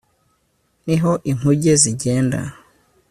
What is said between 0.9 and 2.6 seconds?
ho inkuge zigenda